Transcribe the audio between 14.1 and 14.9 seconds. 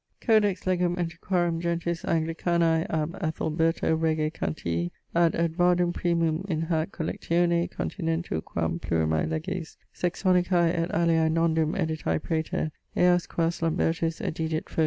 edidit: fol.